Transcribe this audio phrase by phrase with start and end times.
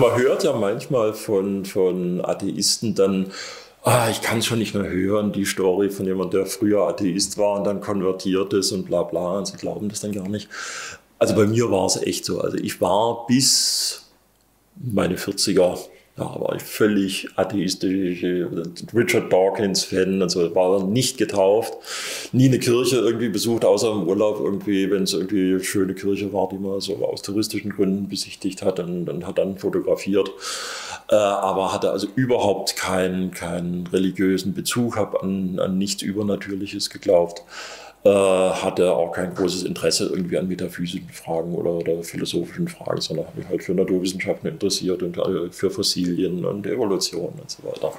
[0.00, 3.32] Man hört ja manchmal von, von Atheisten dann,
[3.82, 7.38] ah, ich kann es schon nicht mehr hören, die Story von jemandem, der früher Atheist
[7.38, 10.48] war und dann konvertiert ist und bla bla, und sie glauben das dann gar nicht.
[11.18, 12.40] Also bei mir war es echt so.
[12.40, 14.10] Also ich war bis
[14.76, 15.78] meine 40er
[16.20, 18.22] ja, war ich völlig atheistisch,
[18.94, 21.72] Richard Dawkins-Fan und so, war nicht getauft,
[22.32, 26.32] nie eine Kirche irgendwie besucht, außer im Urlaub irgendwie, wenn es irgendwie eine schöne Kirche
[26.32, 30.30] war, die man so aus touristischen Gründen besichtigt hat und, und hat dann fotografiert.
[31.08, 37.42] Äh, aber hatte also überhaupt keinen, keinen religiösen Bezug, habe an, an nichts Übernatürliches geglaubt.
[38.02, 43.26] Äh, hatte auch kein großes Interesse irgendwie an metaphysischen Fragen oder, oder philosophischen Fragen, sondern
[43.26, 47.92] habe mich halt für Naturwissenschaften interessiert und äh, für Fossilien und Evolution und so weiter.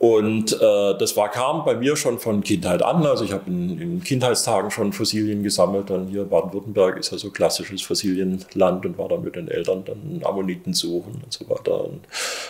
[0.00, 3.04] Und äh, das war, kam bei mir schon von Kindheit an.
[3.04, 5.90] Also ich habe in, in, Kindheitstagen schon Fossilien gesammelt.
[5.90, 10.22] Dann hier Baden-Württemberg ist ja so klassisches Fossilienland und war dann mit den Eltern dann
[10.24, 11.84] Ammoniten suchen und so weiter.
[11.84, 12.00] Und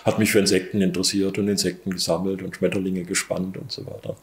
[0.04, 4.14] hat mich für Insekten interessiert und Insekten gesammelt und Schmetterlinge gespannt und so weiter.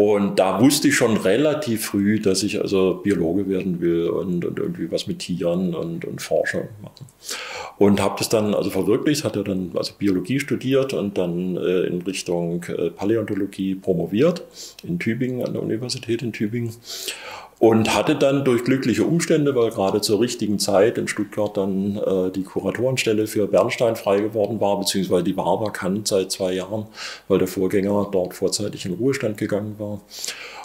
[0.00, 4.56] Und da wusste ich schon relativ früh, dass ich also Biologe werden will und, und
[4.56, 7.04] irgendwie was mit Tieren und, und Forscher machen.
[7.78, 12.00] Und habe das dann also verwirklicht, hatte dann also Biologie studiert und dann äh, in
[12.02, 14.44] Richtung äh, Paläontologie promoviert
[14.84, 16.72] in Tübingen, an der Universität in Tübingen.
[17.60, 22.30] Und hatte dann durch glückliche Umstände, weil gerade zur richtigen Zeit in Stuttgart dann äh,
[22.30, 26.86] die Kuratorenstelle für Bernstein frei geworden war, beziehungsweise die war vakant seit zwei Jahren,
[27.26, 30.00] weil der Vorgänger dort vorzeitig in Ruhestand gegangen war.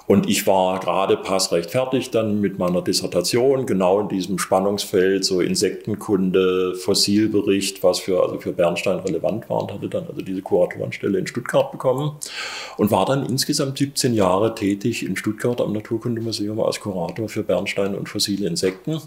[0.05, 5.39] Und ich war gerade passrecht fertig dann mit meiner Dissertation, genau in diesem Spannungsfeld, so
[5.39, 11.17] Insektenkunde, Fossilbericht, was für, also für Bernstein relevant war und hatte dann also diese Kuratorenstelle
[11.17, 12.11] in Stuttgart bekommen
[12.77, 17.95] und war dann insgesamt 17 Jahre tätig in Stuttgart am Naturkundemuseum als Kurator für Bernstein
[17.95, 18.99] und fossile Insekten.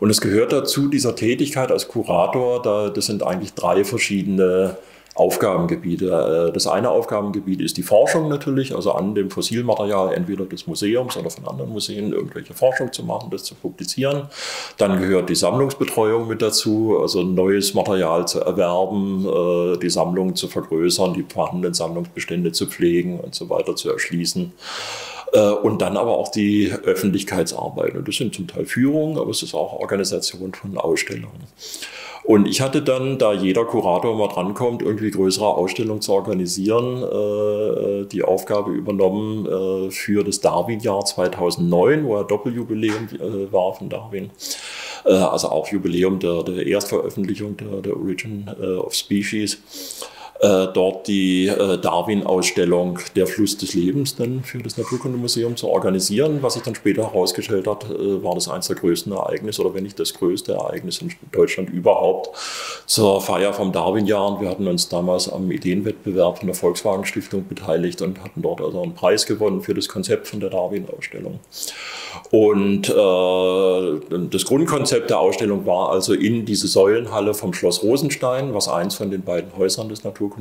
[0.00, 4.78] Und es gehört dazu, dieser Tätigkeit als Kurator, da, das sind eigentlich drei verschiedene
[5.14, 6.48] Aufgabengebiete.
[6.48, 11.16] Äh, das eine Aufgabengebiet ist die Forschung natürlich, also an dem Fossilmaterial entweder des Museums
[11.16, 14.28] oder von anderen Museen irgendwelche Forschung zu machen, das zu publizieren.
[14.78, 20.48] Dann gehört die Sammlungsbetreuung mit dazu, also neues Material zu erwerben, äh, die Sammlung zu
[20.48, 24.52] vergrößern, die vorhandenen Sammlungsbestände zu pflegen und so weiter zu erschließen.
[25.32, 27.94] Äh, und dann aber auch die Öffentlichkeitsarbeit.
[27.94, 31.46] Und das sind zum Teil Führungen, aber es ist auch Organisation von Ausstellungen.
[32.24, 38.06] Und ich hatte dann, da jeder Kurator mal drankommt, irgendwie größere Ausstellungen zu organisieren, äh,
[38.06, 44.30] die Aufgabe übernommen äh, für das Darwin-Jahr 2009, wo ja Doppeljubiläum äh, war von Darwin.
[45.04, 49.58] Äh, also auch Jubiläum der, der Erstveröffentlichung der, der Origin äh, of Species
[50.42, 56.38] äh, dort die äh, Darwin-Ausstellung Der Fluss des Lebens dann für das Naturkundemuseum zu organisieren.
[56.40, 59.84] Was sich dann später herausgestellt hat, äh, war das eines der größten Ereignisse oder wenn
[59.84, 62.30] nicht das größte Ereignis in Deutschland überhaupt
[62.86, 64.40] zur Feier vom Darwin-Jahr.
[64.40, 68.82] Wir hatten uns damals am Ideenwettbewerb von der Volkswagen Stiftung beteiligt und hatten dort also
[68.82, 71.38] einen Preis gewonnen für das Konzept von der Darwin-Ausstellung.
[72.32, 78.68] Und äh, das Grundkonzept der Ausstellung war also in diese Säulenhalle vom Schloss Rosenstein, was
[78.68, 80.31] eins von den beiden Häusern des Naturkundemuseums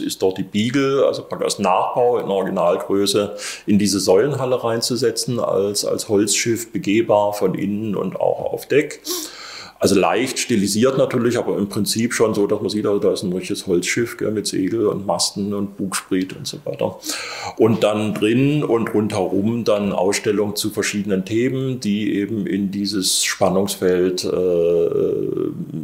[0.00, 6.08] ist, dort die Biegel, also als Nachbau in Originalgröße, in diese Säulenhalle reinzusetzen, als, als
[6.08, 9.00] Holzschiff begehbar von innen und auch auf Deck.
[9.80, 13.22] Also leicht stilisiert natürlich, aber im Prinzip schon so, dass man sieht, also da ist
[13.22, 16.98] ein richtiges Holzschiff gell, mit Segel und Masten und Bugspriet und so weiter.
[17.58, 24.24] Und dann drin und rundherum dann Ausstellungen zu verschiedenen Themen, die eben in dieses Spannungsfeld
[24.24, 24.28] äh,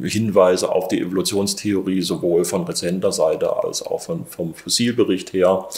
[0.09, 5.69] Hinweise auf die Evolutionstheorie sowohl von rezenter Seite als auch von, vom Fossilbericht her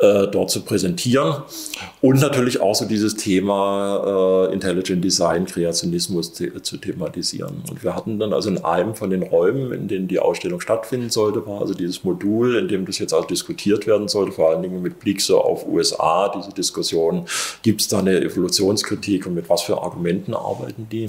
[0.00, 1.42] äh, dort zu präsentieren.
[2.00, 7.62] Und natürlich auch so dieses Thema äh, Intelligent Design, Kreationismus te zu thematisieren.
[7.68, 11.10] Und wir hatten dann also in einem von den Räumen, in denen die Ausstellung stattfinden
[11.10, 14.62] sollte, war also dieses Modul, in dem das jetzt auch diskutiert werden sollte, vor allen
[14.62, 17.26] Dingen mit Blick so auf USA, diese Diskussion,
[17.62, 21.08] gibt es da eine Evolutionskritik und mit was für Argumenten arbeiten die?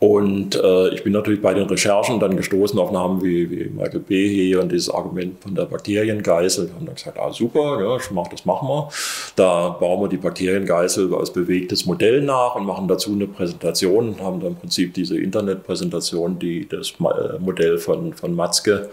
[0.00, 4.00] Und äh, ich bin natürlich bei den Recherchen dann gestoßen auf Namen wie, wie Michael
[4.00, 6.68] Behe und dieses Argument von der Bakteriengeißel.
[6.68, 8.10] Wir haben dann gesagt, ah super, ja, das
[8.46, 8.88] machen wir.
[9.36, 14.40] Da bauen wir die Bakteriengeißel als bewegtes Modell nach und machen dazu eine Präsentation, haben
[14.40, 18.88] dann im Prinzip diese Internetpräsentation, die das äh, Modell von, von Matzke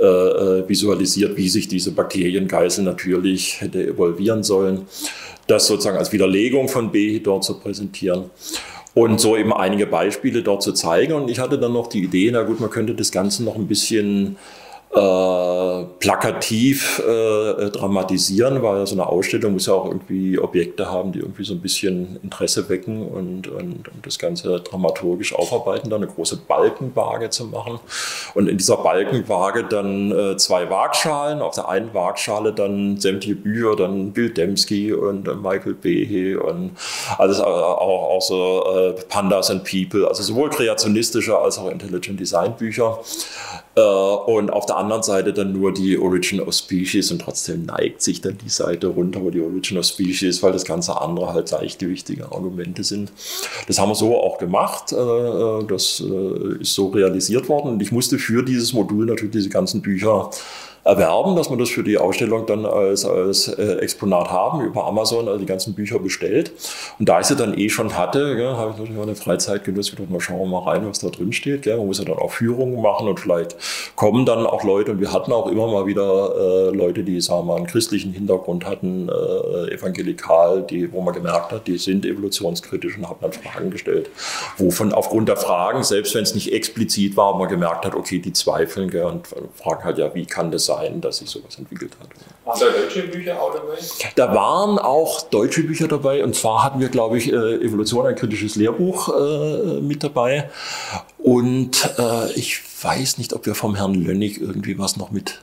[0.00, 4.86] äh, äh, visualisiert, wie sich diese Bakteriengeißel natürlich hätte evolvieren sollen.
[5.48, 8.30] Das sozusagen als Widerlegung von Behe dort zu präsentieren
[8.96, 11.12] und so eben einige Beispiele dort zu zeigen.
[11.12, 13.66] Und ich hatte dann noch die Idee, na gut, man könnte das Ganze noch ein
[13.66, 14.36] bisschen
[14.96, 21.18] äh, plakativ äh, dramatisieren, weil so eine Ausstellung muss ja auch irgendwie Objekte haben, die
[21.18, 26.10] irgendwie so ein bisschen Interesse wecken und, und, und das Ganze dramaturgisch aufarbeiten, dann eine
[26.10, 27.78] große Balkenwaage zu machen.
[28.34, 33.76] Und in dieser Balkenwaage dann äh, zwei Waagschalen, auf der einen Waagschale dann sämtliche Bücher,
[33.76, 36.70] dann Bill Dembski und äh, Michael Behe und
[37.18, 42.18] alles äh, auch, auch so äh, Pandas and People, also sowohl kreationistische als auch Intelligent
[42.18, 42.98] Design Bücher.
[43.76, 48.22] Und auf der anderen Seite dann nur die Origin of Species und trotzdem neigt sich
[48.22, 52.32] dann die Seite runter, wo die Origin of Species, weil das ganze andere halt leichtgewichtige
[52.32, 53.12] Argumente sind.
[53.66, 54.92] Das haben wir so auch gemacht.
[54.92, 59.32] Äh, äh, das äh, ist so realisiert worden und ich musste für dieses Modul natürlich
[59.32, 60.30] diese ganzen Bücher
[60.86, 65.26] erwerben, dass wir das für die Ausstellung dann als, als äh, Exponat haben, über Amazon,
[65.26, 66.52] also die ganzen Bücher bestellt.
[66.98, 69.90] Und da ich sie dann eh schon hatte, ja, habe ich natürlich meine Freizeit genutzt,
[69.90, 71.66] gedacht, mal schauen wir mal rein, was da drin steht.
[71.66, 71.76] Ja.
[71.76, 73.56] Man muss ja dann auch Führungen machen und vielleicht
[73.96, 77.40] kommen dann auch Leute, und wir hatten auch immer mal wieder äh, Leute, die, sagen
[77.40, 82.06] wir mal, einen christlichen Hintergrund hatten, äh, evangelikal, die, wo man gemerkt hat, die sind
[82.06, 84.08] evolutionskritisch und haben dann Fragen gestellt.
[84.56, 88.32] Wovon aufgrund der Fragen, selbst wenn es nicht explizit war, man gemerkt hat, okay, die
[88.32, 90.75] zweifeln gell, und fragen halt ja, wie kann das sein?
[90.76, 92.08] Sein, dass sich sowas entwickelt hat.
[92.44, 93.76] Waren da deutsche Bücher auch dabei?
[94.14, 96.22] Da waren auch deutsche Bücher dabei.
[96.22, 100.50] Und zwar hatten wir, glaube ich, äh, Evolution, ein kritisches Lehrbuch äh, mit dabei.
[101.18, 105.40] Und äh, ich weiß nicht, ob wir vom Herrn Lönnig irgendwie was noch mit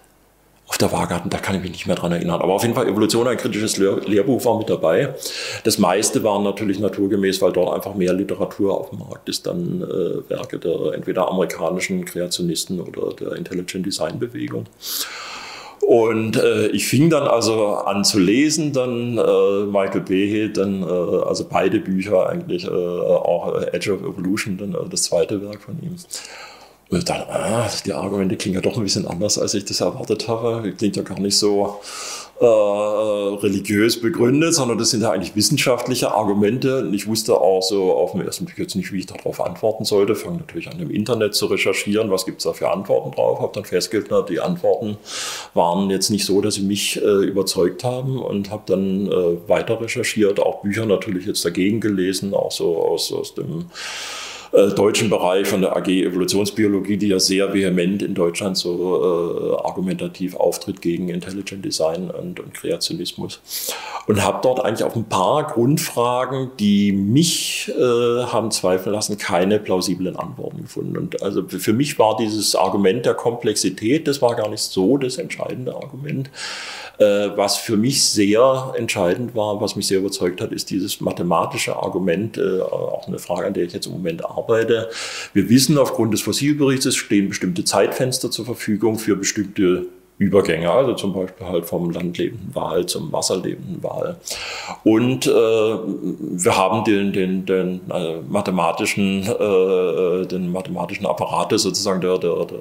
[0.83, 2.41] der Waage hatten, da kann ich mich nicht mehr dran erinnern.
[2.41, 5.15] Aber auf jeden Fall Evolution, ein kritisches Lehr Lehrbuch war mit dabei.
[5.63, 9.81] Das meiste waren natürlich naturgemäß, weil dort einfach mehr Literatur auf dem Markt ist, dann
[9.81, 14.65] äh, Werke der entweder amerikanischen Kreationisten oder der Intelligent Design Bewegung.
[15.85, 20.85] Und äh, ich fing dann also an zu lesen, dann äh, Michael Behe, dann äh,
[20.85, 25.77] also beide Bücher eigentlich, äh, auch Edge of Evolution, dann äh, das zweite Werk von
[25.81, 25.95] ihm.
[26.93, 30.27] Und dann, ah, die Argumente klingen ja doch ein bisschen anders, als ich das erwartet
[30.27, 30.71] habe.
[30.77, 31.79] Klingt ja gar nicht so
[32.39, 36.81] äh, religiös begründet, sondern das sind ja eigentlich wissenschaftliche Argumente.
[36.81, 39.85] Und ich wusste auch so auf den ersten Blick jetzt nicht, wie ich darauf antworten
[39.85, 40.13] sollte.
[40.13, 43.39] Fange natürlich an, im Internet zu recherchieren, was gibt es da für Antworten drauf.
[43.39, 44.97] Habe dann festgestellt, die Antworten
[45.55, 49.81] waren jetzt nicht so, dass sie mich äh, überzeugt haben und habe dann äh, weiter
[49.81, 53.65] recherchiert, auch Bücher natürlich jetzt dagegen gelesen, auch so aus, aus dem
[54.53, 59.65] äh, deutschen Bereich von der AG Evolutionsbiologie, die ja sehr vehement in Deutschland so äh,
[59.65, 63.41] argumentativ auftritt gegen Intelligent Design und, und Kreationismus.
[64.05, 67.81] Und habe dort eigentlich auf ein paar Grundfragen, die mich äh,
[68.25, 70.97] haben zweifeln lassen, keine plausiblen Antworten gefunden.
[70.97, 75.17] Und also für mich war dieses Argument der Komplexität, das war gar nicht so das
[75.17, 76.29] entscheidende Argument.
[76.99, 81.75] Äh, was für mich sehr entscheidend war, was mich sehr überzeugt hat, ist dieses mathematische
[81.75, 84.89] Argument, äh, auch eine Frage, an der ich jetzt im Moment arbeite.
[85.33, 89.87] Wir wissen, aufgrund des Fossilberichts stehen bestimmte Zeitfenster zur Verfügung für bestimmte
[90.19, 94.17] Übergänge, also zum Beispiel halt vom landlebenden Wal zum wasserlebenden Wal.
[94.83, 102.19] Und äh, wir haben den, den, den äh, mathematischen, äh, den mathematischen Apparat sozusagen der,
[102.19, 102.57] der, der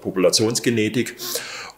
[0.00, 1.16] Populationsgenetik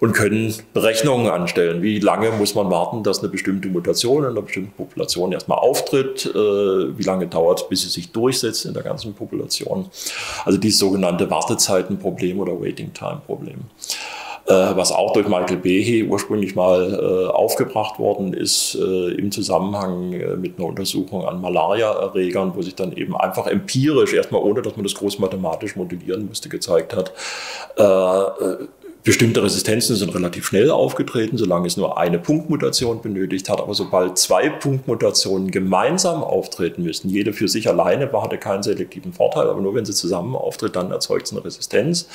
[0.01, 1.83] und können Berechnungen anstellen.
[1.83, 6.27] Wie lange muss man warten, dass eine bestimmte Mutation in einer bestimmten Population erstmal auftritt?
[6.27, 9.87] Äh, wie lange dauert es, bis sie sich durchsetzt in der ganzen Population?
[10.45, 13.61] Also dieses sogenannte Wartezeitenproblem oder Waiting Time Problem.
[14.47, 20.11] Äh, was auch durch Michael Behe ursprünglich mal äh, aufgebracht worden ist im Zusammenhang
[20.41, 24.85] mit einer Untersuchung an Malariaerregern, wo sich dann eben einfach empirisch, erstmal ohne dass man
[24.85, 27.13] das groß mathematisch modellieren musste, gezeigt hat,
[29.05, 33.61] Bestimmte Resistenzen sind relativ schnell aufgetreten, solange es nur eine Punktmutation benötigt hat.
[33.61, 39.51] Aber sobald zwei Punktmutationen gemeinsam auftreten müssen, jede für sich alleine hatte keinen selektiven Vorteil,
[39.51, 42.09] aber nur wenn sie zusammen auftritt, dann erzeugt es eine Resistenz.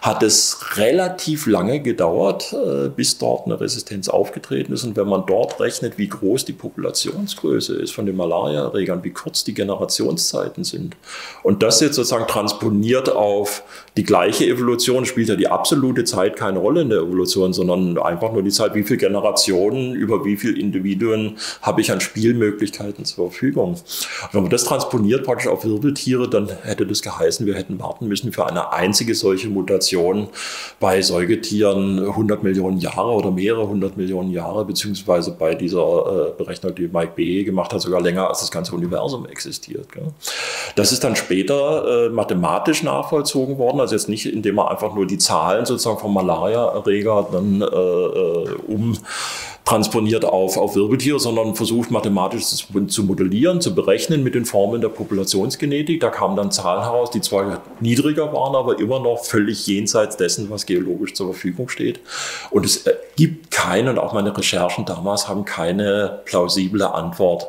[0.00, 4.84] Hat es relativ lange gedauert, äh, bis dort eine Resistenz aufgetreten ist.
[4.84, 9.44] Und wenn man dort rechnet, wie groß die Populationsgröße ist von den Malariaerregern, wie kurz
[9.44, 10.96] die Generationszeiten sind,
[11.42, 13.62] und das jetzt sozusagen transponiert auf
[13.98, 17.98] die gleiche Evolution, spielt ja die absolute Zeit Zeit keine Rolle in der Evolution, sondern
[17.98, 23.04] einfach nur die Zeit, wie viele Generationen, über wie viele Individuen habe ich an Spielmöglichkeiten
[23.04, 23.70] zur Verfügung.
[23.70, 28.08] Und wenn man das transponiert praktisch auf Wirbeltiere, dann hätte das geheißen, wir hätten warten
[28.08, 30.28] müssen für eine einzige solche Mutation
[30.78, 36.74] bei Säugetieren 100 Millionen Jahre oder mehrere hundert Millionen Jahre, beziehungsweise bei dieser äh, Berechnung,
[36.74, 37.44] die Mike B.
[37.44, 39.86] gemacht hat, sogar länger als das ganze Universum existiert.
[40.76, 45.06] Das ist dann später äh, mathematisch nachvollzogen worden, also jetzt nicht, indem man einfach nur
[45.06, 48.96] die Zahlen sozusagen vom Malaria-Erreger dann äh, äh um
[49.70, 52.44] transponiert auf, auf Wirbeltiere, sondern versucht mathematisch
[52.88, 56.00] zu, modellieren, zu berechnen mit den Formeln der Populationsgenetik.
[56.00, 60.50] Da kamen dann Zahlen heraus, die zwar niedriger waren, aber immer noch völlig jenseits dessen,
[60.50, 62.00] was geologisch zur Verfügung steht.
[62.50, 62.84] Und es
[63.14, 67.46] gibt keine, und auch meine Recherchen damals haben keine plausible Antwort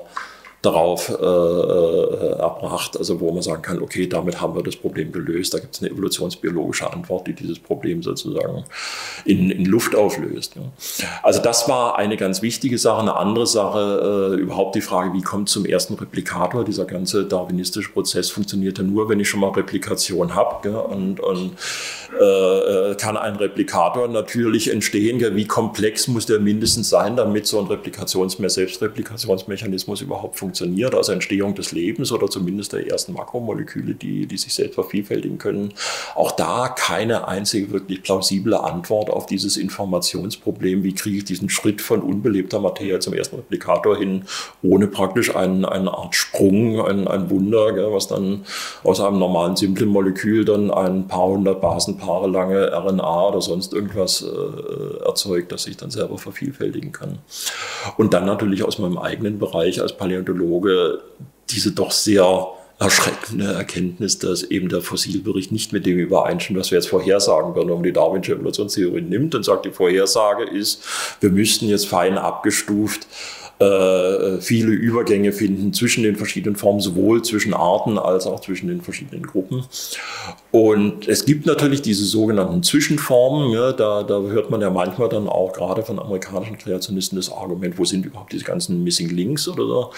[0.62, 5.12] darauf äh, äh, erbracht, also wo man sagen kann, okay, damit haben wir das Problem
[5.12, 5.56] gelöst.
[5.56, 8.64] Da gibt es eine evolutionsbiologische Antwort, die dieses Problem sozusagen
[9.26, 10.56] in, in Luft auflöst.
[10.56, 10.62] Ja.
[11.24, 13.02] Also das war eine ganz wichtige Sache.
[13.02, 16.64] Eine andere Sache, äh, überhaupt die Frage, wie kommt zum ersten Replikator?
[16.64, 20.52] Dieser ganze darwinistische Prozess funktioniert ja nur, wenn ich schon mal Replikation habe.
[20.84, 21.54] Und, und
[22.20, 25.18] äh, äh, kann ein Replikator natürlich entstehen.
[25.18, 25.36] Gell?
[25.36, 30.51] Wie komplex muss der mindestens sein, damit so ein Replikations Selbstreplikationsmechanismus überhaupt funktioniert?
[30.52, 35.38] Funktioniert, also Entstehung des Lebens oder zumindest der ersten Makromoleküle, die, die sich selbst vervielfältigen
[35.38, 35.74] können.
[36.14, 40.84] Auch da keine einzige wirklich plausible Antwort auf dieses Informationsproblem.
[40.84, 44.24] Wie kriege ich diesen Schritt von unbelebter Materie zum ersten Replikator hin,
[44.62, 48.44] ohne praktisch einen, eine Art Sprung, ein, ein Wunder, gell, was dann
[48.84, 54.22] aus einem normalen simplen Molekül dann ein paar hundert Basenpaare lange RNA oder sonst irgendwas
[54.22, 57.20] äh, erzeugt, das sich dann selber vervielfältigen kann.
[57.96, 61.02] Und dann natürlich aus meinem eigenen Bereich als Paläontologe Archäologe
[61.50, 62.48] diese doch sehr
[62.80, 67.68] erschreckende Erkenntnis, dass eben der Fossilbericht nicht mit dem übereinstimmt, was wir jetzt vorhersagen wenn
[67.68, 70.84] man die Darwinsche Evolutionstheorie nimmt und sagt, die Vorhersage ist,
[71.20, 73.06] wir müssten jetzt fein abgestuft
[74.40, 79.24] viele Übergänge finden zwischen den verschiedenen Formen, sowohl zwischen Arten als auch zwischen den verschiedenen
[79.24, 79.64] Gruppen.
[80.52, 85.30] Und es gibt natürlich diese sogenannten Zwischenformen, ja, da, da hört man ja manchmal dann
[85.30, 89.66] auch gerade von amerikanischen Kreationisten das Argument, wo sind überhaupt diese ganzen Missing Links oder
[89.66, 89.92] so.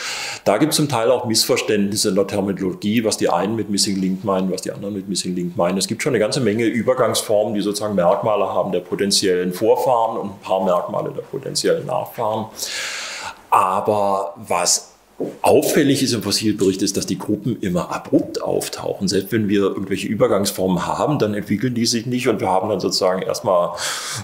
[0.45, 3.99] Da gibt es zum Teil auch Missverständnisse in der Terminologie, was die einen mit Missing
[3.99, 5.77] Link meinen, was die anderen mit Missing Link meinen.
[5.77, 10.29] Es gibt schon eine ganze Menge Übergangsformen, die sozusagen Merkmale haben der potenziellen Vorfahren und
[10.31, 12.45] ein paar Merkmale der potenziellen Nachfahren.
[13.53, 14.92] Aber was
[15.43, 19.07] Auffällig ist im Fossilbericht ist, dass die Gruppen immer abrupt auftauchen.
[19.07, 22.79] Selbst wenn wir irgendwelche Übergangsformen haben, dann entwickeln die sich nicht und wir haben dann
[22.79, 23.75] sozusagen erstmal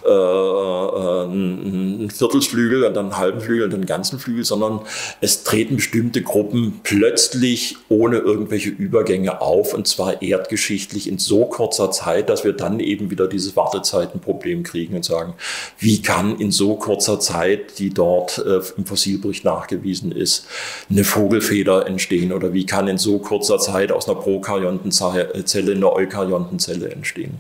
[0.04, 4.82] äh, äh einen Viertelflügel und dann einen halben Flügel und dann einen ganzen Flügel, sondern
[5.22, 11.92] es treten bestimmte Gruppen plötzlich ohne irgendwelche Übergänge auf und zwar erdgeschichtlich in so kurzer
[11.92, 15.36] Zeit, dass wir dann eben wieder dieses Wartezeitenproblem kriegen und sagen,
[15.78, 20.48] wie kann in so kurzer Zeit, die dort äh, im Fossilbericht nachgewiesen ist,
[20.90, 26.90] eine Vogelfeder entstehen oder wie kann in so kurzer Zeit aus einer Prokaryontenzelle eine Eukaryontenzelle
[26.90, 27.40] entstehen.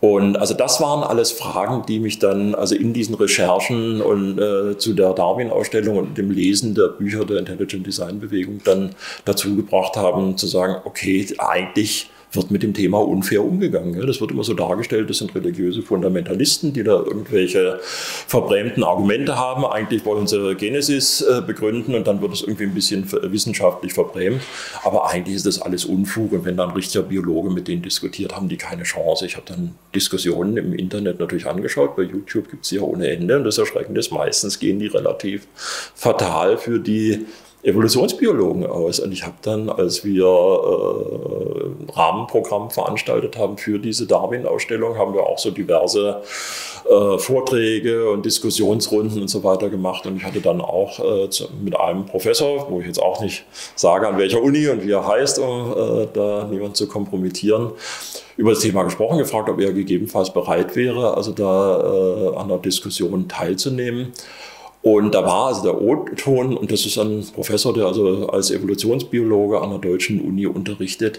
[0.00, 4.76] Und also das waren alles Fragen, die mich dann also in diesen Recherchen und äh,
[4.76, 8.94] zu der Darwin-Ausstellung und dem Lesen der Bücher der Intelligent Design Bewegung dann
[9.24, 14.06] dazu gebracht haben, zu sagen, okay, eigentlich wird mit dem Thema unfair umgegangen.
[14.06, 19.64] Das wird immer so dargestellt, das sind religiöse Fundamentalisten, die da irgendwelche verbrämten Argumente haben.
[19.64, 24.42] Eigentlich wollen sie Genesis äh, begründen und dann wird es irgendwie ein bisschen wissenschaftlich verbrämt.
[24.84, 28.48] Aber eigentlich ist das alles Unfug und wenn dann richtiger Biologe mit denen diskutiert, haben
[28.48, 29.26] die keine Chance.
[29.26, 31.96] Ich habe dann Diskussionen im Internet natürlich angeschaut.
[31.96, 35.46] Bei YouTube gibt es ja ohne Ende und das Erschreckende ist, meistens gehen die relativ
[35.94, 37.26] fatal für die
[37.66, 39.00] Evolutionsbiologen aus.
[39.00, 45.24] Und ich habe dann, als wir äh, Rahmenprogramm veranstaltet haben für diese Darwin-Ausstellung, haben wir
[45.24, 46.22] auch so diverse
[46.88, 50.06] äh, Vorträge und Diskussionsrunden und so weiter gemacht.
[50.06, 51.28] Und ich hatte dann auch äh,
[51.60, 53.44] mit einem Professor, wo ich jetzt auch nicht
[53.74, 57.72] sage, an welcher Uni und wie er heißt, um äh, da niemand zu kompromittieren,
[58.36, 62.58] über das Thema gesprochen, gefragt, ob er gegebenenfalls bereit wäre, also da äh, an der
[62.58, 64.12] Diskussion teilzunehmen.
[64.86, 69.60] Und da war also der O-Ton, und das ist ein Professor, der also als Evolutionsbiologe
[69.60, 71.18] an der deutschen Uni unterrichtet,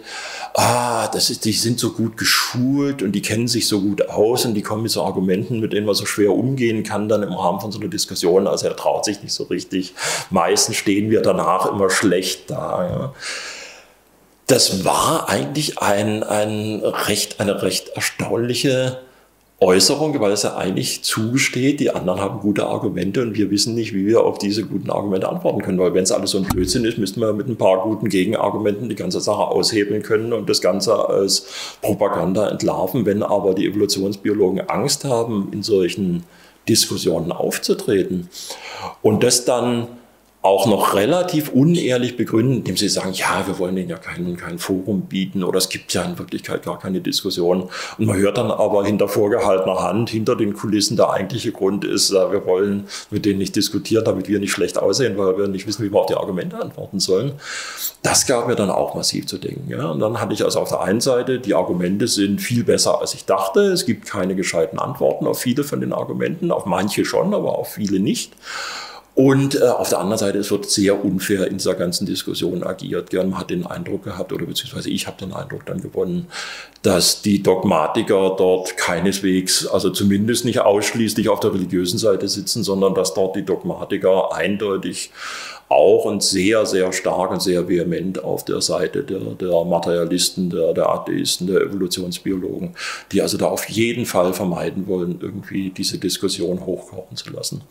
[0.53, 4.45] ah, das ist, die sind so gut geschult und die kennen sich so gut aus
[4.45, 7.33] und die kommen mit so Argumenten, mit denen man so schwer umgehen kann, dann im
[7.33, 8.47] Rahmen von so einer Diskussion.
[8.47, 9.93] Also er traut sich nicht so richtig.
[10.29, 12.89] Meistens stehen wir danach immer schlecht da.
[12.89, 13.13] Ja.
[14.45, 18.99] Das war eigentlich ein, ein recht, eine recht erstaunliche
[19.59, 23.91] Äußerung, weil es ja eigentlich zugesteht, die anderen haben gute Argumente und wir wissen nicht,
[23.91, 25.79] wie wir auf diese guten Argumente antworten können.
[25.79, 28.87] Weil wenn es alles so ein Blödsinn ist, müssten wir mit ein paar guten Gegenargumenten
[28.87, 31.47] die ganze Sache aushebeln können und das Ganze als
[31.81, 33.07] Propaganda entlarven.
[33.07, 36.23] Wenn aber die Evolutionsbiologen Angst haben, in solchen
[36.69, 38.29] Diskussionen aufzutreten
[39.01, 39.87] und das dann
[40.43, 44.59] auch noch relativ unehrlich begründen, indem sie sagen, ja, wir wollen denen ja kein, kein
[44.59, 47.69] Forum bieten oder es gibt ja in Wirklichkeit gar keine Diskussion.
[47.97, 52.11] Und man hört dann aber hinter vorgehaltener Hand, hinter den Kulissen, der eigentliche Grund ist,
[52.11, 55.67] äh, wir wollen mit denen nicht diskutieren, damit wir nicht schlecht aussehen, weil wir nicht
[55.67, 57.33] wissen, wie wir auf die Argumente antworten sollen.
[58.03, 59.69] Das gab mir dann auch massiv zu denken.
[59.69, 59.87] Ja.
[59.87, 63.15] Und dann hatte ich also auf der einen Seite, die Argumente sind viel besser, als
[63.15, 63.61] ich dachte.
[63.71, 67.73] Es gibt keine gescheiten Antworten auf viele von den Argumenten, auf manche schon, aber auf
[67.73, 68.33] viele nicht.
[69.17, 73.09] Und äh, auf der anderen Seite, es wird sehr unfair in dieser ganzen Diskussion agiert.
[73.09, 76.27] Gern man hat den Eindruck gehabt, oder beziehungsweise ich habe den Eindruck dann gewonnen,
[76.87, 82.95] dass die Dogmatiker dort keineswegs, also zumindest nicht ausschließlich auf der religiösen Seite sitzen, sondern
[82.95, 85.11] dass dort die Dogmatiker eindeutig
[85.67, 90.73] auch und sehr, sehr stark und sehr vehement auf der Seite der, der Materialisten, der,
[90.73, 92.73] der Atheisten, der Evolutionsbiologen,
[93.11, 97.63] die also da auf jeden Fall vermeiden wollen, irgendwie diese Diskussion hochkochen zu lassen.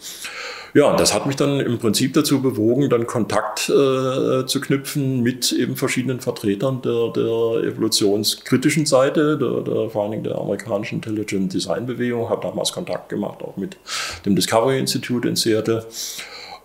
[0.75, 5.51] Ja, das hat mich dann im Prinzip dazu bewogen, dann Kontakt äh, zu knüpfen mit
[5.53, 11.53] eben verschiedenen Vertretern der, der evolutionskritischen Seite, der, der, vor allen Dingen der amerikanischen Intelligent
[11.53, 13.77] Design Bewegung, habe damals Kontakt gemacht auch mit
[14.25, 15.85] dem Discovery Institute in Seattle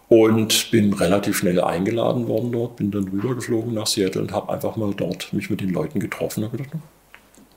[0.07, 4.75] und bin relativ schnell eingeladen worden dort, bin dann rübergeflogen nach Seattle und habe einfach
[4.75, 6.71] mal dort mich mit den Leuten getroffen und gedacht,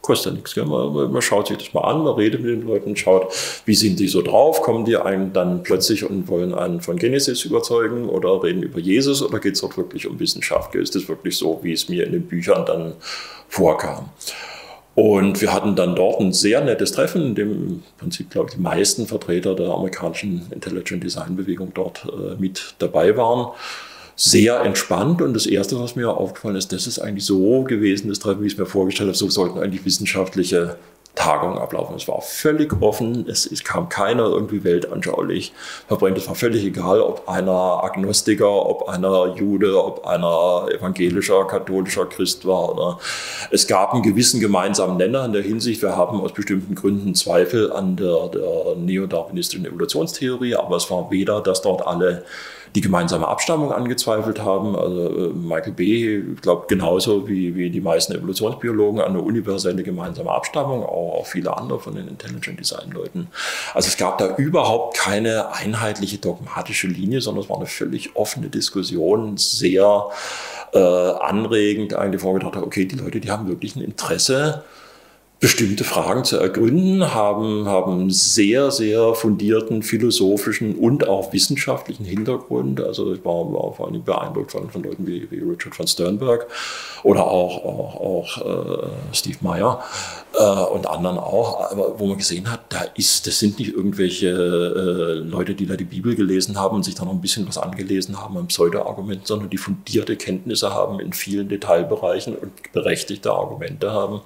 [0.04, 0.54] kostet ja nichts.
[0.54, 0.66] Gell?
[0.66, 3.32] Man, man, schaut sich das mal an, man redet mit den Leuten, schaut,
[3.64, 7.44] wie sind die so drauf, kommen die einen dann plötzlich und wollen einen von Genesis
[7.44, 10.74] überzeugen oder reden über Jesus oder geht es dort wirklich um Wissenschaft?
[10.74, 12.92] Ist das wirklich so, wie es mir in den Büchern dann
[13.48, 14.10] vorkam?
[14.94, 18.56] Und wir hatten dann dort ein sehr nettes Treffen, in dem im Prinzip, glaube ich,
[18.56, 23.52] die meisten Vertreter der amerikanischen Intelligent Design Bewegung dort äh, mit dabei waren.
[24.16, 28.20] Sehr entspannt und das Erste, was mir aufgefallen ist, das ist eigentlich so gewesen, das
[28.20, 30.76] Treffen, wie ich es mir vorgestellt habe, so sollten eigentlich wissenschaftliche
[31.24, 31.96] Tagung ablaufen.
[31.96, 35.54] Es war völlig offen, es, es, kam keiner irgendwie weltanschaulich
[35.88, 36.18] verbrennt.
[36.18, 42.46] Es war völlig egal, ob einer Agnostiker, ob einer Jude, ob einer evangelischer, katholischer Christ
[42.46, 42.72] war.
[42.72, 42.98] Oder
[43.50, 47.72] es gab einen gewissen gemeinsamen Nenner in der Hinsicht, wir haben aus bestimmten Gründen Zweifel
[47.72, 52.24] an der, der neodarwinistischen Evolutionstheorie, aber es war weder, dass dort alle
[52.74, 54.76] die gemeinsame Abstammung angezweifelt haben.
[54.76, 56.22] Also äh, Michael B.
[56.40, 61.56] glaubt genauso wie, wie die meisten Evolutionsbiologen an eine universelle gemeinsame Abstammung, auch, auch viele
[61.56, 63.28] andere von den Intelligent Design Leuten.
[63.74, 68.48] Also es gab da überhaupt keine einheitliche dogmatische Linie, sondern es war eine völlig offene
[68.48, 70.08] Diskussion, sehr
[70.72, 74.64] äh, anregend eigentlich vorgedacht, okay, die Leute, die haben wirklich ein Interesse,
[75.44, 82.80] bestimmte Fragen zu ergründen, haben, haben sehr, sehr fundierten philosophischen und auch wissenschaftlichen Hintergrund.
[82.80, 86.46] Also ich war, war vor allem beeindruckt von, von Leuten wie, wie Richard von Sternberg
[87.02, 89.84] oder auch, auch, auch äh, Steve Meyer
[90.32, 94.28] äh, und anderen auch, aber wo man gesehen hat, da ist, das sind nicht irgendwelche
[94.28, 97.58] äh, Leute, die da die Bibel gelesen haben und sich da noch ein bisschen was
[97.58, 103.92] angelesen haben an Pseudo-Argumenten, sondern die fundierte Kenntnisse haben in vielen Detailbereichen und berechtigte Argumente
[103.92, 104.22] haben.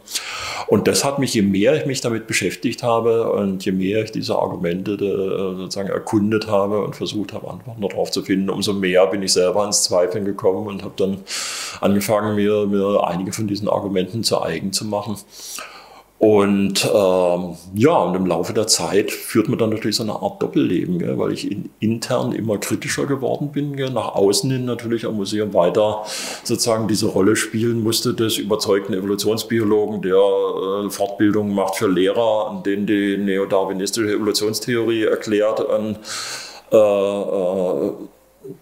[0.68, 4.12] Und das hat mich, je mehr ich mich damit beschäftigt habe und je mehr ich
[4.12, 9.06] diese Argumente de, sozusagen erkundet habe und versucht habe, Antworten darauf zu finden, umso mehr
[9.06, 11.18] bin ich selber ins Zweifeln gekommen und habe dann
[11.80, 15.16] angefangen, mir, mir einige von diesen Argumenten zu eigen zu machen.
[16.18, 20.42] Und ähm, ja, und im Laufe der Zeit führt man dann natürlich so eine Art
[20.42, 25.06] Doppelleben, gell, weil ich in, intern immer kritischer geworden bin, gell, nach außen hin natürlich
[25.06, 26.02] am Museum weiter
[26.42, 32.64] sozusagen diese Rolle spielen musste des überzeugten Evolutionsbiologen, der äh, Fortbildungen macht für Lehrer, an
[32.64, 35.60] denen die neodarwinistische Evolutionstheorie erklärt.
[35.60, 35.98] Und,
[36.72, 37.92] äh, äh,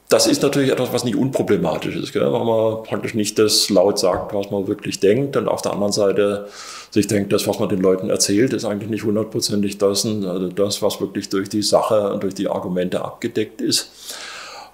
[0.08, 2.32] das ist natürlich etwas, was nicht unproblematisch ist, gell?
[2.32, 5.36] weil man praktisch nicht das laut sagt, was man wirklich denkt.
[5.36, 6.48] Und auf der anderen Seite
[6.90, 10.82] sich denkt, das, was man den Leuten erzählt, ist eigentlich nicht hundertprozentig das, also das,
[10.82, 13.90] was wirklich durch die Sache und durch die Argumente abgedeckt ist.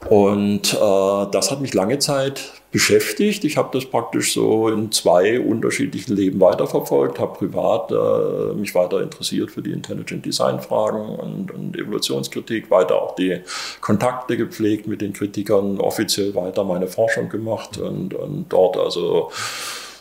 [0.08, 3.44] Und äh, das hat mich lange Zeit beschäftigt.
[3.44, 9.02] Ich habe das praktisch so in zwei unterschiedlichen Leben weiterverfolgt, habe privat äh, mich weiter
[9.02, 13.40] interessiert für die Intelligent Design Fragen und, und, Evolutionskritik, weiter auch die
[13.82, 19.30] Kontakte gepflegt mit den Kritikern, offiziell weiter meine Forschung gemacht und, und dort also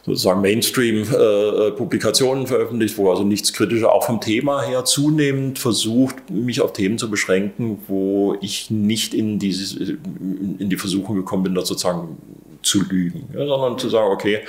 [0.06, 6.62] sozusagen Mainstream-Publikationen äh, veröffentlicht, wo also nichts Kritischer auch vom Thema her zunehmend versucht, mich
[6.62, 11.68] auf Themen zu beschränken, wo ich nicht in, dieses, in die Versuchung gekommen bin, dort
[11.68, 12.18] sozusagen
[12.62, 14.40] zu lügen, ja, sondern zu sagen, okay,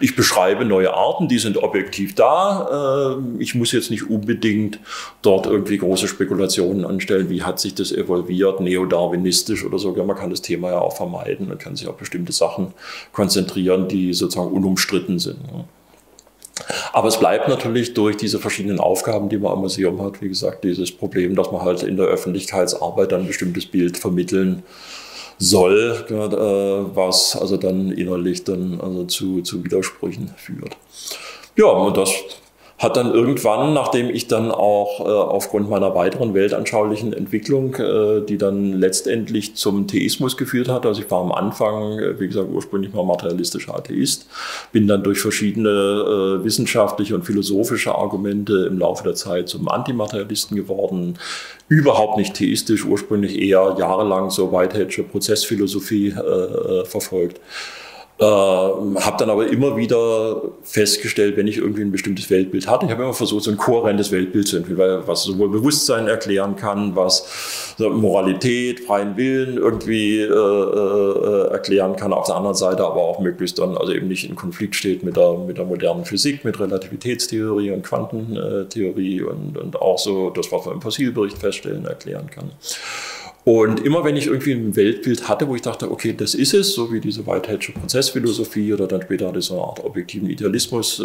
[0.00, 3.16] ich beschreibe neue Arten, die sind objektiv da.
[3.16, 4.80] Äh, ich muss jetzt nicht unbedingt
[5.22, 9.96] dort irgendwie große Spekulationen anstellen, wie hat sich das evolviert, neodarwinistisch oder so.
[9.96, 11.48] Ja, man kann das Thema ja auch vermeiden.
[11.48, 12.74] Man kann sich auf bestimmte Sachen
[13.12, 15.38] konzentrieren, die sozusagen unumstritten sind.
[15.52, 15.64] Ja.
[16.92, 20.64] Aber es bleibt natürlich durch diese verschiedenen Aufgaben, die man am Museum hat, wie gesagt,
[20.64, 24.62] dieses Problem, dass man halt in der Öffentlichkeitsarbeit dann ein bestimmtes Bild vermitteln
[25.40, 30.76] soll, äh, was also dann innerlich dann also zu, zu Widersprüchen führt.
[31.56, 32.12] Ja, und das
[32.80, 38.38] hat dann irgendwann, nachdem ich dann auch äh, aufgrund meiner weiteren weltanschaulichen Entwicklung, äh, die
[38.38, 42.94] dann letztendlich zum Theismus geführt hat, also ich war am Anfang, äh, wie gesagt, ursprünglich
[42.94, 44.28] mal materialistischer Atheist,
[44.72, 50.56] bin dann durch verschiedene äh, wissenschaftliche und philosophische Argumente im Laufe der Zeit zum Antimaterialisten
[50.56, 51.18] geworden,
[51.68, 57.40] überhaupt nicht theistisch, ursprünglich eher jahrelang so Whiteheadsche Prozessphilosophie äh, äh, verfolgt.
[58.20, 62.92] Äh, habe dann aber immer wieder festgestellt, wenn ich irgendwie ein bestimmtes Weltbild hatte, ich
[62.92, 67.74] habe immer versucht, so ein kohärentes Weltbild zu entwickeln, was sowohl Bewusstsein erklären kann, was
[67.78, 73.58] Moralität, freien Willen irgendwie äh, äh, erklären kann, auf der anderen Seite aber auch möglichst
[73.58, 77.70] dann also eben nicht in Konflikt steht mit der, mit der modernen Physik, mit Relativitätstheorie
[77.70, 82.50] und Quantentheorie und, und auch so das, was man im Fossilbericht feststellen, erklären kann.
[83.44, 86.74] Und immer wenn ich irgendwie ein Weltbild hatte, wo ich dachte, okay, das ist es,
[86.74, 91.02] so wie diese Whiteheadsche Prozessphilosophie oder dann später diese Art objektiven Idealismus äh,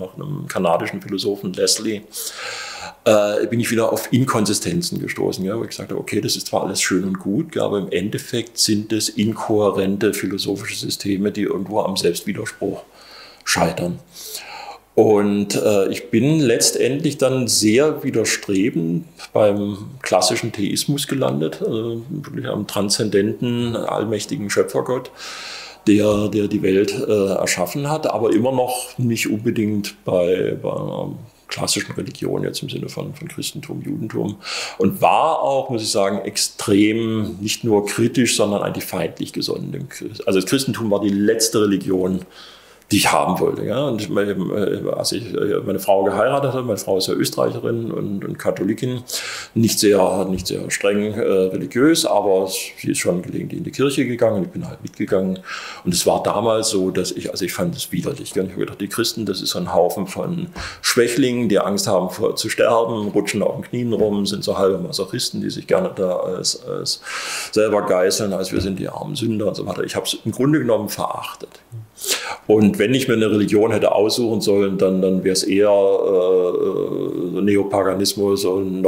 [0.00, 2.00] nach einem kanadischen Philosophen Leslie,
[3.04, 6.64] äh, bin ich wieder auf Inkonsistenzen gestoßen, ja, wo ich sagte, okay, das ist zwar
[6.64, 11.96] alles schön und gut, aber im Endeffekt sind es inkohärente philosophische Systeme, die irgendwo am
[11.98, 12.82] Selbstwiderspruch
[13.44, 13.98] scheitern.
[14.98, 22.66] Und äh, ich bin letztendlich dann sehr widerstrebend beim klassischen Theismus gelandet, also wirklich am
[22.66, 25.12] transzendenten, allmächtigen Schöpfergott,
[25.86, 31.12] der, der die Welt äh, erschaffen hat, aber immer noch nicht unbedingt bei, bei einer
[31.46, 34.38] klassischen Religion, jetzt im Sinne von, von Christentum, Judentum.
[34.78, 39.88] Und war auch, muss ich sagen, extrem nicht nur kritisch, sondern eigentlich feindlich gesonnen.
[40.26, 42.22] Also das Christentum war die letzte Religion,
[42.90, 43.64] die ich haben wollte.
[43.64, 43.86] Ja.
[43.86, 47.90] Und ich, äh, als ich äh, meine Frau geheiratet habe, meine Frau ist ja Österreicherin
[47.90, 49.02] und, und Katholikin,
[49.54, 54.06] nicht sehr, nicht sehr streng äh, religiös, aber sie ist schon gelegentlich in die Kirche
[54.06, 55.40] gegangen, ich bin halt mitgegangen.
[55.84, 58.32] Und es war damals so, dass ich, also ich fand es widerlich.
[58.34, 60.48] Ich habe gedacht, die Christen, das ist so ein Haufen von
[60.82, 64.78] Schwächlingen, die Angst haben vor, zu sterben, rutschen auf den Knien rum, sind so halbe
[64.78, 67.00] Masochisten, die sich gerne da als, als
[67.52, 69.84] selber geißeln, als wir sind die armen Sünder und so weiter.
[69.84, 71.60] Ich habe es im Grunde genommen verachtet.
[72.46, 77.32] Und wenn ich mir eine Religion hätte aussuchen sollen, dann, dann wäre es eher äh,
[77.32, 78.82] so Neopaganismus und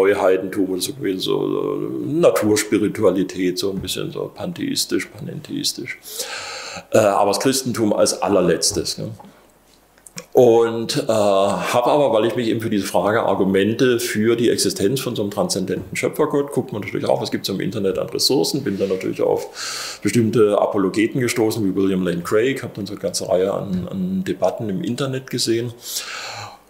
[0.55, 5.99] So gewesen, so, so Naturspiritualität, so ein bisschen so pantheistisch, panentheistisch.
[6.93, 8.99] Äh, aber das Christentum als allerletztes.
[8.99, 9.11] Ne?
[10.33, 15.01] Und äh, habe aber, weil ich mich eben für diese Frage Argumente für die Existenz
[15.01, 18.09] von so einem transzendenten Schöpfergott, guckt man natürlich auch, was gibt es im Internet an
[18.11, 22.93] Ressourcen, bin dann natürlich auf bestimmte Apologeten gestoßen, wie William Lane Craig, habe dann so
[22.93, 25.73] eine ganze Reihe an, an Debatten im Internet gesehen.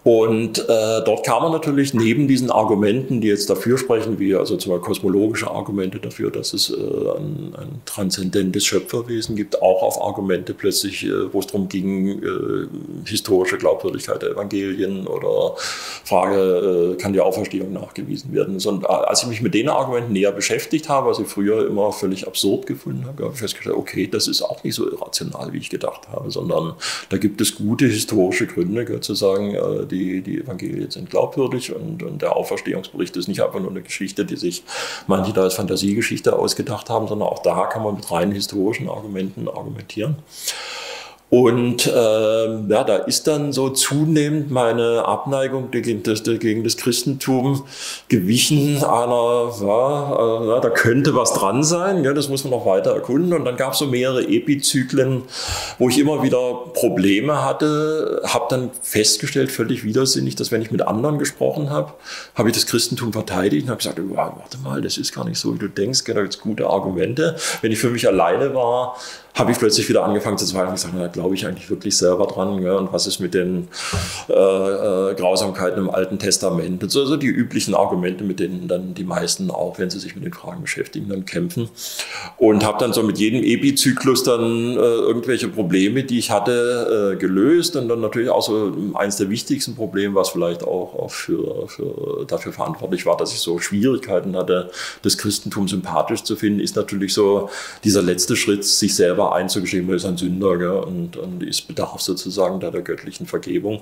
[0.03, 4.57] Und äh, dort kam man natürlich neben diesen Argumenten, die jetzt dafür sprechen, wie also
[4.57, 10.01] zum Beispiel kosmologische Argumente dafür, dass es äh, ein, ein transzendentes Schöpferwesen gibt, auch auf
[10.01, 12.67] Argumente plötzlich, äh, wo es darum ging, äh,
[13.05, 15.55] historische Glaubwürdigkeit der Evangelien oder
[16.03, 18.59] Frage, äh, kann die Auferstehung nachgewiesen werden.
[18.65, 22.25] Und als ich mich mit den Argumenten näher beschäftigt habe, was ich früher immer völlig
[22.25, 25.69] absurd gefunden habe, habe ich festgestellt, okay, das ist auch nicht so irrational, wie ich
[25.69, 26.73] gedacht habe, sondern
[27.09, 32.01] da gibt es gute historische Gründe, zu sagen, äh, die, die Evangelien sind glaubwürdig und,
[32.03, 34.63] und der Auferstehungsbericht ist nicht einfach nur eine Geschichte, die sich
[35.07, 39.47] manche da als Fantasiegeschichte ausgedacht haben, sondern auch da kann man mit reinen historischen Argumenten
[39.47, 40.15] argumentieren.
[41.31, 47.63] Und äh, ja, da ist dann so zunehmend meine Abneigung gegen das, gegen das Christentum
[48.09, 52.93] gewichen einer, ja, äh, da könnte was dran sein, ja, das muss man noch weiter
[52.93, 53.31] erkunden.
[53.31, 55.21] Und dann gab es so mehrere Epizyklen,
[55.79, 60.81] wo ich immer wieder Probleme hatte, habe dann festgestellt, völlig widersinnig, dass wenn ich mit
[60.81, 61.93] anderen gesprochen habe,
[62.35, 65.55] habe ich das Christentum verteidigt und habe gesagt, warte mal, das ist gar nicht so,
[65.55, 67.37] wie du denkst, gibt es gute Argumente.
[67.61, 68.97] Wenn ich für mich alleine war,
[69.33, 72.61] habe ich plötzlich wieder angefangen zu zweifeln und gesagt, glaube ich eigentlich wirklich selber dran
[72.61, 73.67] ja, und was ist mit den
[74.29, 76.83] äh, äh, Grausamkeiten im Alten Testament.
[76.83, 80.15] Und so also die üblichen Argumente, mit denen dann die meisten auch, wenn sie sich
[80.15, 81.69] mit den Fragen beschäftigen, dann kämpfen.
[82.37, 87.15] Und habe dann so mit jedem Epizyklus dann äh, irgendwelche Probleme, die ich hatte, äh,
[87.17, 91.67] gelöst und dann natürlich auch so eins der wichtigsten Probleme, was vielleicht auch, auch für,
[91.67, 94.71] für, dafür verantwortlich war, dass ich so Schwierigkeiten hatte,
[95.03, 97.49] das Christentum sympathisch zu finden, ist natürlich so
[97.83, 102.01] dieser letzte Schritt, sich selber einzugestehen, man ist ein Sünder gell, und, und ist bedarf
[102.01, 103.81] sozusagen der, der göttlichen Vergebung.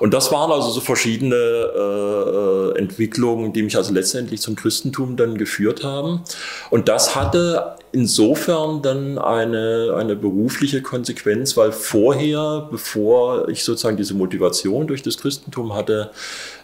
[0.00, 5.38] Und das waren also so verschiedene äh, Entwicklungen, die mich also letztendlich zum Christentum dann
[5.38, 6.22] geführt haben.
[6.70, 14.14] Und das hatte insofern dann eine, eine berufliche Konsequenz, weil vorher, bevor ich sozusagen diese
[14.14, 16.10] Motivation durch das Christentum hatte,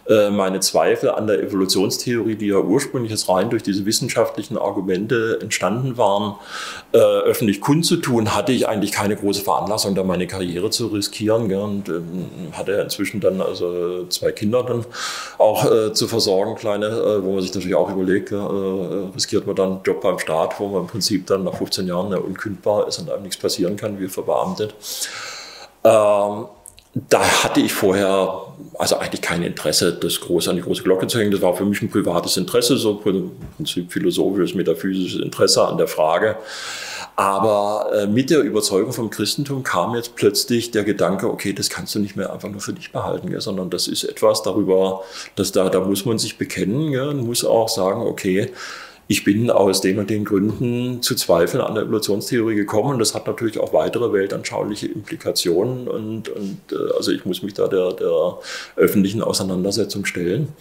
[0.31, 6.35] meine Zweifel an der Evolutionstheorie, die ja ursprünglich rein durch diese wissenschaftlichen Argumente entstanden waren,
[6.91, 11.51] äh, öffentlich kundzutun, hatte ich eigentlich keine große Veranlassung, da meine Karriere zu riskieren.
[11.53, 14.85] Und ähm, hatte inzwischen dann also zwei Kinder dann
[15.37, 19.55] auch äh, zu versorgen, kleine, äh, wo man sich natürlich auch überlegt, äh, riskiert man
[19.55, 22.99] dann einen Job beim Staat, wo man im Prinzip dann nach 15 Jahren unkündbar ist
[22.99, 24.75] und einem nichts passieren kann, wie verbeamtet.
[25.83, 26.45] Ähm,
[26.93, 31.19] da hatte ich vorher also eigentlich kein Interesse, das groß an die große Glocke zu
[31.19, 31.31] hängen.
[31.31, 35.87] Das war für mich ein privates Interesse, so im Prinzip philosophisches, metaphysisches Interesse an der
[35.87, 36.37] Frage.
[37.15, 41.93] Aber äh, mit der Überzeugung vom Christentum kam jetzt plötzlich der Gedanke, okay, das kannst
[41.95, 45.03] du nicht mehr einfach nur für dich behalten, gell, sondern das ist etwas darüber,
[45.35, 48.51] dass da, da muss man sich bekennen gell, und muss auch sagen, okay,
[49.11, 52.93] ich bin aus den und den Gründen zu Zweifeln an der Evolutionstheorie gekommen.
[52.93, 55.89] Und das hat natürlich auch weitere weltanschauliche Implikationen.
[55.89, 58.37] Und, und äh, also ich muss mich da der, der
[58.77, 60.53] öffentlichen Auseinandersetzung stellen.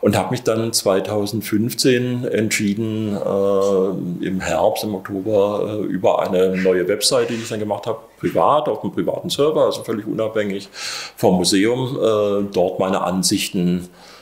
[0.00, 6.86] Und habe mich dann 2015 entschieden, äh, im Herbst, im Oktober, äh, über eine neue
[6.86, 10.68] Webseite, die ich dann gemacht habe, privat, auf einem privaten Server, also völlig unabhängig
[11.16, 14.17] vom Museum, äh, dort meine Ansichten äh,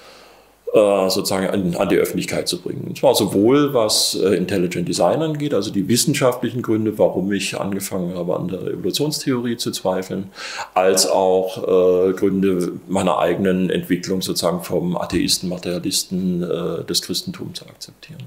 [0.77, 2.85] sozusagen an, an, die Öffentlichkeit zu bringen.
[2.89, 8.15] Und zwar sowohl was äh, Intelligent Design angeht, also die wissenschaftlichen Gründe, warum ich angefangen
[8.15, 10.31] habe, an der Evolutionstheorie zu zweifeln,
[10.75, 17.67] als auch äh, Gründe meiner eigenen Entwicklung sozusagen vom Atheisten, Materialisten äh, des Christentums zu
[17.67, 18.25] akzeptieren.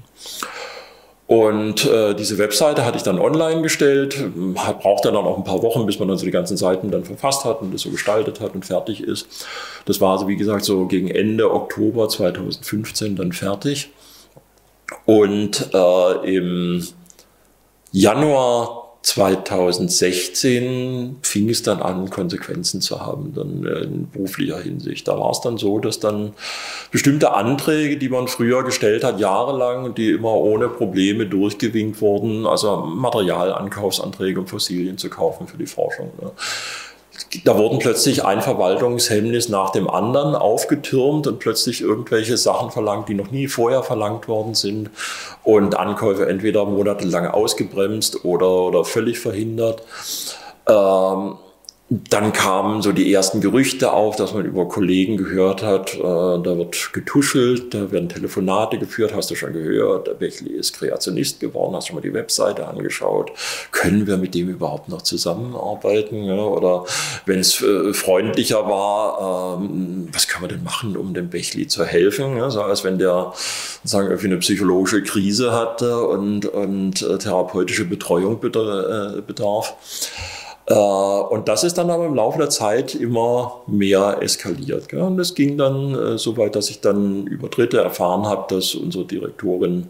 [1.30, 4.18] Und äh, diese Webseite hatte ich dann online gestellt,
[4.54, 7.44] brauchte dann auch ein paar Wochen, bis man dann so die ganzen Seiten dann verfasst
[7.44, 9.46] hat und das so gestaltet hat und fertig ist.
[9.84, 13.90] Das war also, wie gesagt, so gegen Ende Oktober 2015 dann fertig.
[15.04, 16.84] Und äh, im
[17.92, 25.08] Januar 2016 fing es dann an, Konsequenzen zu haben, dann äh, in beruflicher Hinsicht.
[25.08, 26.34] Da war es dann so, dass dann
[26.90, 32.76] bestimmte Anträge, die man früher gestellt hat, jahrelang, die immer ohne Probleme durchgewinkt wurden, also
[32.78, 36.10] Materialankaufsanträge, um Fossilien zu kaufen für die Forschung.
[36.20, 36.32] Ne
[37.44, 43.14] da wurden plötzlich ein Verwaltungshemmnis nach dem anderen aufgetürmt und plötzlich irgendwelche Sachen verlangt, die
[43.14, 44.90] noch nie vorher verlangt worden sind
[45.44, 49.82] und Ankäufe entweder monatelang ausgebremst oder, oder völlig verhindert.
[50.66, 51.36] Ähm,
[51.92, 56.44] dann kamen so die ersten Gerüchte auf, dass man über Kollegen gehört hat, äh, da
[56.44, 61.74] wird getuschelt, da werden Telefonate geführt, hast du schon gehört, der Bechley ist Kreationist geworden,
[61.74, 63.32] hast du mal die Webseite angeschaut,
[63.72, 66.22] können wir mit dem überhaupt noch zusammenarbeiten?
[66.22, 66.36] Ja?
[66.36, 66.84] Oder
[67.26, 71.84] wenn es äh, freundlicher war, ähm, was kann man denn machen, um dem Bechley zu
[71.84, 72.36] helfen?
[72.36, 72.50] Ja?
[72.50, 73.32] So als wenn der
[73.82, 79.74] sagen, irgendwie eine psychologische Krise hatte und, und äh, therapeutische Betreuung äh, bedarf.
[80.70, 84.92] Äh, und das ist dann aber im Laufe der Zeit immer mehr eskaliert.
[84.92, 88.76] Und es ging dann äh, so weit, dass ich dann über Dritte erfahren habe, dass
[88.76, 89.88] unsere Direktorin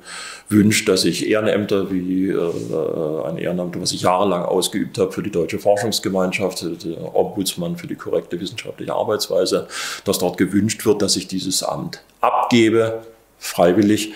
[0.49, 5.31] wünscht, dass ich Ehrenämter wie äh, ein Ehrenamt, was ich jahrelang ausgeübt habe für die
[5.31, 9.69] Deutsche Forschungsgemeinschaft, der Ombudsmann für die korrekte wissenschaftliche Arbeitsweise,
[10.05, 13.03] dass dort gewünscht wird, dass ich dieses Amt abgebe,
[13.39, 14.15] freiwillig,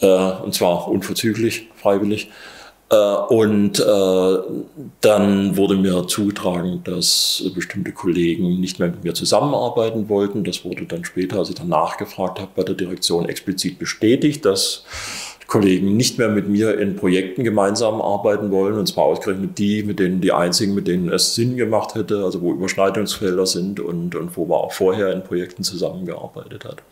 [0.00, 2.30] und zwar unverzüglich freiwillig.
[2.90, 4.38] Äh, und äh,
[5.00, 10.44] dann wurde mir zugetragen, dass bestimmte Kollegen nicht mehr mit mir zusammenarbeiten wollten.
[10.44, 14.84] Das wurde dann später, als ich dann nachgefragt habe, bei der Direktion explizit bestätigt, dass
[15.46, 19.98] Kollegen nicht mehr mit mir in Projekten gemeinsam arbeiten wollen, und zwar ausgerechnet die, mit
[19.98, 24.36] denen die einzigen, mit denen es Sinn gemacht hätte, also wo Überschneidungsfelder sind und, und
[24.36, 26.82] wo man auch vorher in Projekten zusammengearbeitet hat.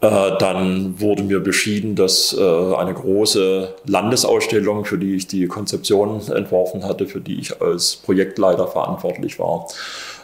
[0.00, 6.20] Äh, dann wurde mir beschieden, dass äh, eine große Landesausstellung, für die ich die Konzeption
[6.28, 9.66] entworfen hatte, für die ich als Projektleiter verantwortlich war,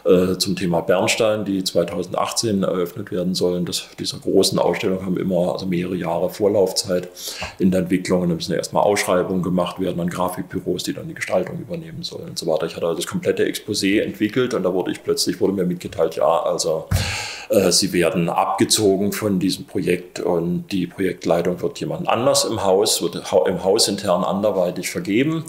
[0.05, 3.65] äh, zum Thema Bernstein, die 2018 eröffnet werden sollen.
[3.65, 7.09] Das, diese großen Ausstellungen haben immer also mehrere Jahre Vorlaufzeit
[7.59, 8.21] in der Entwicklung.
[8.21, 12.29] Und da müssen erstmal Ausschreibungen gemacht werden an Grafikbüros, die dann die Gestaltung übernehmen sollen
[12.29, 12.65] und so weiter.
[12.65, 16.15] Ich hatte also das komplette Exposé entwickelt und da wurde ich plötzlich, wurde mir mitgeteilt,
[16.15, 16.87] ja, also
[17.69, 23.15] sie werden abgezogen von diesem Projekt und die Projektleitung wird jemand anders im Haus, wird
[23.47, 25.45] im Haus intern anderweitig vergeben.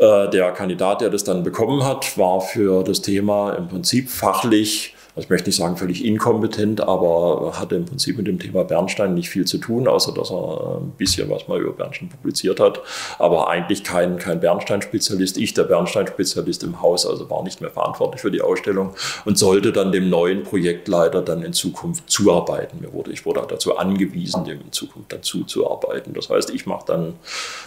[0.00, 4.94] Äh, der Kandidat, der das dann bekommen hat, war für das Thema im Prinzip fachlich
[5.16, 9.14] also ich möchte nicht sagen völlig inkompetent, aber hatte im Prinzip mit dem Thema Bernstein
[9.14, 12.80] nicht viel zu tun, außer dass er ein bisschen was mal über Bernstein publiziert hat,
[13.18, 15.36] aber eigentlich kein, kein Bernstein-Spezialist.
[15.36, 18.94] Ich, der Bernstein-Spezialist im Haus, also war nicht mehr verantwortlich für die Ausstellung
[19.24, 22.78] und sollte dann dem neuen Projektleiter dann in Zukunft zuarbeiten.
[22.80, 26.12] Mir wurde, ich wurde dazu angewiesen, dem in Zukunft dazu zu arbeiten.
[26.14, 27.14] Das heißt, ich mache dann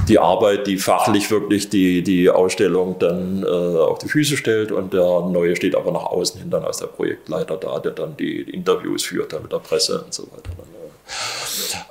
[0.08, 4.94] die Arbeit, die fachlich wirklich die, die Ausstellung dann äh, auf die Füße stellt und
[4.94, 8.16] der Neue steht aber nach außen hin dann als der Projektleiter Leiter da, der dann
[8.18, 10.50] die Interviews führt mit der Presse und so weiter.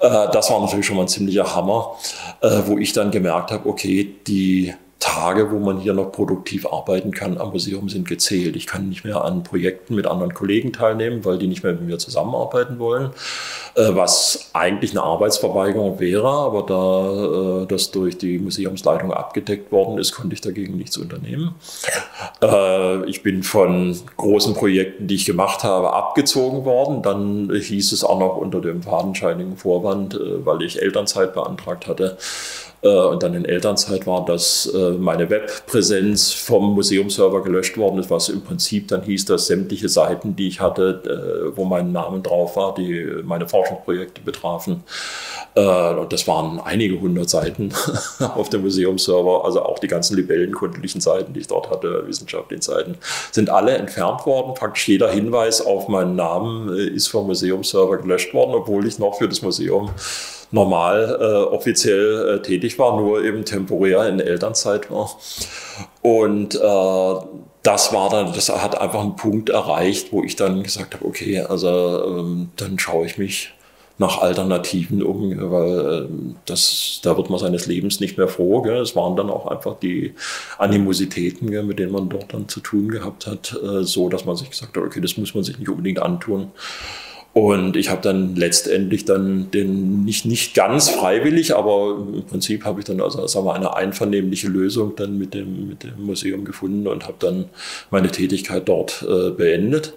[0.01, 1.97] Äh, das war natürlich schon mal ein ziemlicher Hammer,
[2.41, 7.11] äh, wo ich dann gemerkt habe, okay, die Tage, wo man hier noch produktiv arbeiten
[7.11, 8.55] kann am Museum, sind gezählt.
[8.55, 11.83] Ich kann nicht mehr an Projekten mit anderen Kollegen teilnehmen, weil die nicht mehr mit
[11.83, 13.11] mir zusammenarbeiten wollen,
[13.75, 20.13] was eigentlich eine Arbeitsverweigerung wäre, aber da äh, das durch die Museumsleitung abgedeckt worden ist,
[20.13, 21.55] konnte ich dagegen nichts unternehmen.
[22.43, 27.03] Äh, ich bin von großen Projekten, die ich gemacht habe, abgezogen worden.
[27.03, 32.72] Dann hieß es auch noch unter dem fadenscheinigen Vorwand, weil ich Elternzeit beantragt hatte, äh,
[32.89, 38.29] und dann in Elternzeit war, dass äh, meine Webpräsenz vom Museumserver gelöscht worden ist, was
[38.29, 42.57] im Prinzip dann hieß, dass sämtliche Seiten, die ich hatte, äh, wo mein Name drauf
[42.57, 44.83] war, die meine Forschungsprojekte betrafen,
[45.55, 47.75] und das waren einige hundert Seiten
[48.21, 52.97] auf dem Museumserver, also auch die ganzen libellenkundlichen Seiten, die ich dort hatte, wissenschaftlichen Seiten,
[53.33, 54.55] sind alle entfernt worden.
[54.55, 59.29] Praktisch jeder Hinweis auf meinen Namen ist vom Museumserver gelöscht worden, obwohl ich noch für
[59.29, 59.91] das Museum
[60.53, 65.11] normal äh, offiziell äh, tätig war, nur eben temporär in Elternzeit war.
[66.03, 67.15] Und äh,
[67.63, 71.41] das war dann, das hat einfach einen Punkt erreicht, wo ich dann gesagt habe, okay,
[71.41, 73.53] also ähm, dann schaue ich mich
[73.99, 78.61] nach Alternativen um, weil ähm, das, da wird man seines Lebens nicht mehr froh.
[78.63, 78.79] Gell.
[78.79, 80.15] Es waren dann auch einfach die
[80.59, 84.37] Animositäten, gell, mit denen man dort dann zu tun gehabt hat, äh, so dass man
[84.37, 86.51] sich gesagt hat, okay, das muss man sich nicht unbedingt antun.
[87.35, 92.81] Und ich habe dann letztendlich dann den nicht, nicht ganz freiwillig, aber im Prinzip habe
[92.81, 96.87] ich dann also sagen wir, eine einvernehmliche Lösung dann mit dem, mit dem Museum gefunden
[96.87, 97.47] und habe dann
[97.91, 99.95] meine Tätigkeit dort äh, beendet.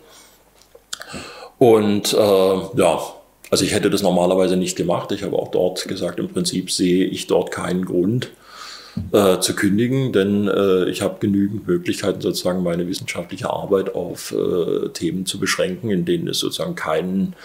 [1.58, 3.00] Und äh, ja,
[3.52, 5.12] also ich hätte das normalerweise nicht gemacht.
[5.12, 8.32] Ich habe auch dort gesagt, im Prinzip sehe ich dort keinen Grund,
[9.12, 14.90] äh, zu kündigen, denn äh, ich habe genügend Möglichkeiten, sozusagen meine wissenschaftliche Arbeit auf äh,
[14.90, 17.36] Themen zu beschränken, in denen es sozusagen keinen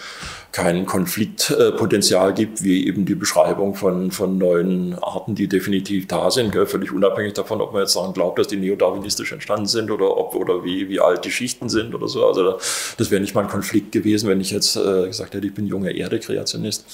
[0.51, 6.51] kein Konfliktpotenzial gibt, wie eben die Beschreibung von, von neuen Arten, die definitiv da sind,
[6.51, 6.65] gell?
[6.65, 10.35] völlig unabhängig davon, ob man jetzt daran glaubt, dass die neodarwinistisch entstanden sind oder ob
[10.35, 12.27] oder wie, wie alt die Schichten sind oder so.
[12.27, 12.59] Also
[12.97, 15.67] das wäre nicht mal ein Konflikt gewesen, wenn ich jetzt äh, gesagt hätte, ich bin
[15.67, 16.85] junger Erde-Kreationist.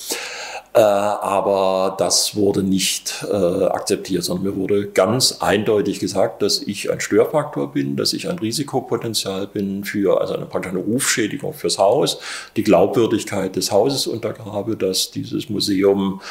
[0.77, 3.33] Äh, aber das wurde nicht äh,
[3.65, 8.37] akzeptiert, sondern mir wurde ganz eindeutig gesagt, dass ich ein Störfaktor bin, dass ich ein
[8.37, 12.19] Risikopotenzial bin für also eine, praktisch eine Rufschädigung fürs Haus,
[12.57, 16.21] die Glaubwürdigkeit des Hauses untergrabe, dass dieses Museum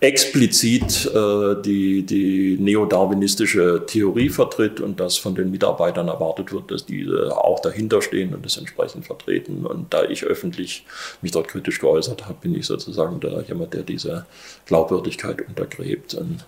[0.00, 6.84] explizit äh, die, die neodarwinistische Theorie vertritt und dass von den Mitarbeitern erwartet wird, dass
[6.84, 9.64] diese auch dahinter stehen und das entsprechend vertreten.
[9.64, 10.84] Und da ich öffentlich
[11.22, 14.26] mich dort kritisch geäußert habe, bin ich sozusagen da jemand, der diese
[14.66, 16.14] Glaubwürdigkeit untergräbt.
[16.14, 16.44] Und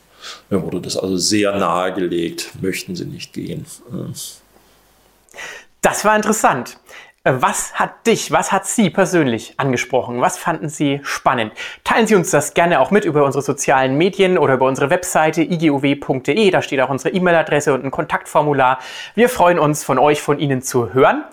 [0.51, 3.65] mir wurde das also sehr nahegelegt, möchten Sie nicht gehen.
[5.81, 6.77] Das war interessant.
[7.25, 10.21] Was hat dich, was hat Sie persönlich angesprochen?
[10.21, 11.53] Was fanden Sie spannend?
[11.83, 15.43] Teilen Sie uns das gerne auch mit über unsere sozialen Medien oder über unsere Webseite
[15.43, 16.51] iguw.de.
[16.51, 18.79] Da steht auch unsere E-Mail-Adresse und ein Kontaktformular.
[19.15, 21.25] Wir freuen uns, von euch, von Ihnen zu hören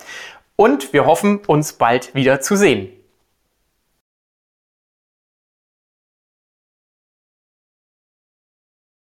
[0.56, 2.90] und wir hoffen, uns bald wieder zu sehen.